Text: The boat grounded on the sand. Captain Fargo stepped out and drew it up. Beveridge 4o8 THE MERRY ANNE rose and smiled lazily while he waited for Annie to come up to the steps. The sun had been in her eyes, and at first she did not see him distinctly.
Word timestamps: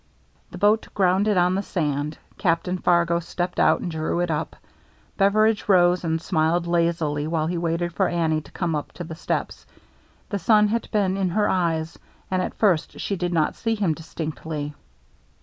The 0.49 0.57
boat 0.57 0.87
grounded 0.95 1.37
on 1.37 1.53
the 1.53 1.61
sand. 1.61 2.17
Captain 2.39 2.79
Fargo 2.79 3.19
stepped 3.19 3.59
out 3.59 3.81
and 3.81 3.91
drew 3.91 4.19
it 4.21 4.31
up. 4.31 4.55
Beveridge 5.15 5.61
4o8 5.65 5.65
THE 5.65 5.67
MERRY 5.73 5.79
ANNE 5.79 5.83
rose 5.89 6.03
and 6.03 6.19
smiled 6.23 6.65
lazily 6.65 7.27
while 7.27 7.45
he 7.45 7.59
waited 7.59 7.93
for 7.93 8.07
Annie 8.07 8.41
to 8.41 8.51
come 8.51 8.73
up 8.73 8.93
to 8.93 9.03
the 9.03 9.13
steps. 9.13 9.67
The 10.29 10.39
sun 10.39 10.69
had 10.69 10.89
been 10.89 11.17
in 11.17 11.29
her 11.29 11.47
eyes, 11.47 11.99
and 12.31 12.41
at 12.41 12.55
first 12.55 12.99
she 12.99 13.15
did 13.15 13.31
not 13.31 13.53
see 13.55 13.75
him 13.75 13.93
distinctly. 13.93 14.73